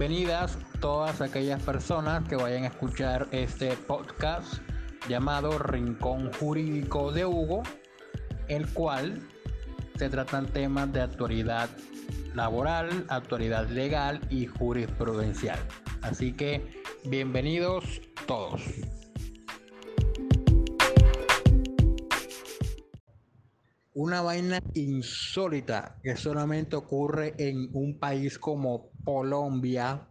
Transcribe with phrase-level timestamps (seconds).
[0.00, 4.62] bienvenidas todas aquellas personas que vayan a escuchar este podcast
[5.10, 7.62] llamado Rincón Jurídico de Hugo,
[8.48, 9.20] el cual
[9.98, 11.68] se tratan temas de actualidad
[12.34, 15.58] laboral, actualidad legal y jurisprudencial.
[16.00, 18.62] Así que bienvenidos todos.
[24.02, 30.08] Una vaina insólita que solamente ocurre en un país como Colombia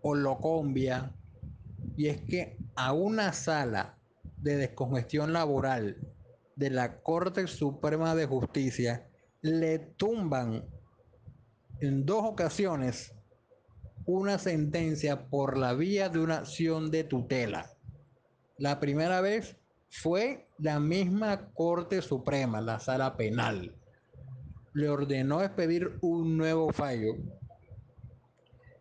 [0.00, 1.12] o Locombia,
[1.96, 3.98] y es que a una sala
[4.36, 5.96] de descongestión laboral
[6.54, 9.08] de la Corte Suprema de Justicia
[9.40, 10.64] le tumban
[11.80, 13.12] en dos ocasiones
[14.04, 17.72] una sentencia por la vía de una acción de tutela.
[18.56, 19.56] La primera vez
[19.90, 23.74] fue la misma Corte Suprema, la sala penal.
[24.72, 27.16] Le ordenó expedir un nuevo fallo.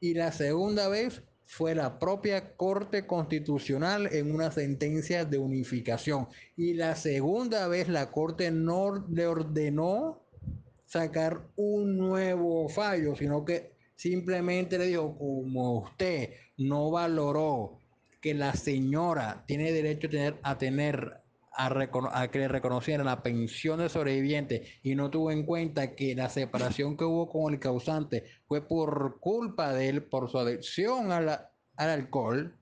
[0.00, 6.28] Y la segunda vez fue la propia Corte Constitucional en una sentencia de unificación.
[6.56, 10.22] Y la segunda vez la Corte no le ordenó
[10.86, 17.78] sacar un nuevo fallo, sino que simplemente le dijo, como usted no valoró
[18.20, 21.20] que la señora tiene derecho a tener, a, tener,
[21.56, 26.28] a, que le reconocieran la pensión de sobreviviente y no tuvo en cuenta que la
[26.28, 31.48] separación que hubo con el causante fue por culpa de él, por su adicción al
[31.76, 32.58] alcohol,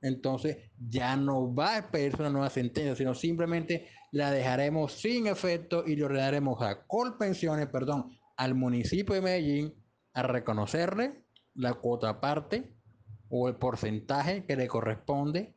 [0.00, 5.84] entonces ya no va a esperar una nueva sentencia, sino simplemente la dejaremos sin efecto
[5.86, 9.74] y le ordenaremos a Colpensiones, perdón, al municipio de Medellín
[10.12, 12.74] a reconocerle la cuota parte
[13.28, 15.54] o el porcentaje que le corresponde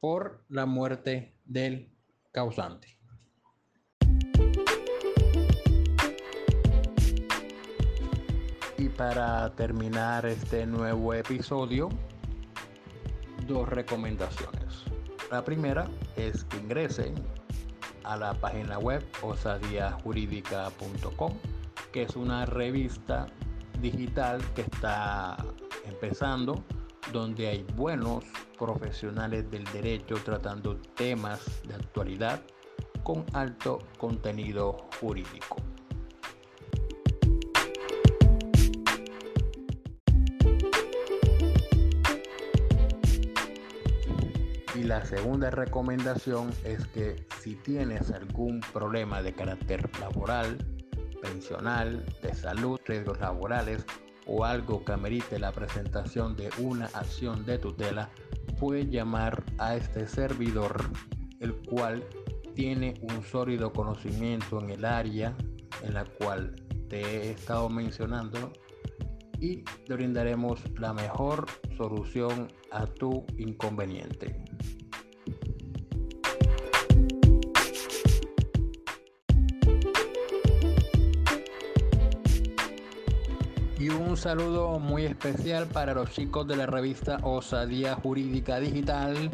[0.00, 1.92] por la muerte del
[2.30, 2.96] causante.
[8.78, 11.88] Y para terminar este nuevo episodio,
[13.48, 14.84] dos recomendaciones.
[15.30, 17.16] La primera es que ingresen
[18.04, 21.32] a la página web osadiajurídica.com,
[21.92, 23.26] que es una revista
[23.82, 25.36] digital que está
[25.84, 26.62] empezando,
[27.12, 28.24] donde hay buenos
[28.58, 32.40] profesionales del derecho tratando temas de actualidad
[33.02, 35.56] con alto contenido jurídico.
[44.74, 50.56] Y la segunda recomendación es que si tienes algún problema de carácter laboral,
[51.20, 53.84] pensional, de salud, riesgos laborales
[54.30, 58.10] o algo que amerite la presentación de una acción de tutela,
[58.60, 60.76] puedes llamar a este servidor,
[61.40, 62.04] el cual
[62.54, 65.36] tiene un sólido conocimiento en el área
[65.82, 66.54] en la cual
[66.88, 68.52] te he estado mencionando
[69.40, 71.46] y te brindaremos la mejor
[71.76, 74.44] solución a tu inconveniente.
[83.98, 89.30] Un saludo muy especial para los chicos de la revista Osadía Jurídica Digital,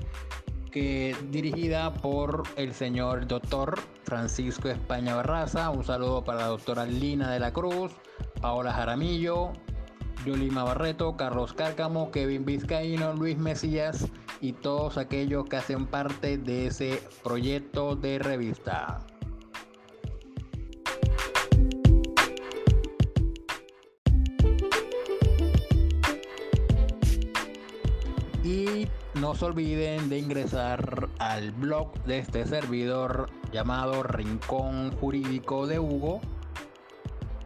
[0.71, 5.69] que dirigida por el señor doctor Francisco España Barraza.
[5.71, 7.93] Un saludo para la doctora Lina de la Cruz,
[8.41, 9.53] Paola Jaramillo,
[10.25, 14.06] Yulima Barreto, Carlos Cárcamo, Kevin Vizcaíno, Luis Mesías
[14.41, 19.06] y todos aquellos que hacen parte de ese proyecto de revista.
[28.47, 35.81] Y no se olviden de ingresar al blog de este servidor llamado Rincón Jurídico de
[35.81, 36.21] Hugo,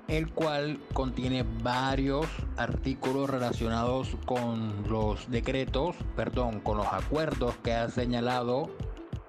[0.08, 2.26] el cual contiene varios
[2.58, 8.68] artículos relacionados con los decretos, perdón, con los acuerdos que ha señalado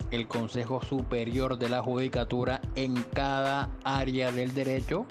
[0.09, 5.05] el Consejo Superior de la Judicatura en cada área del derecho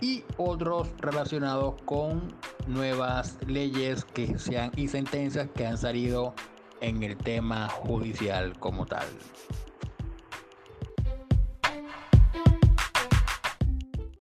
[0.00, 2.34] y otros relacionados con
[2.66, 6.34] nuevas leyes que sean y sentencias que han salido
[6.80, 9.06] en el tema judicial como tal.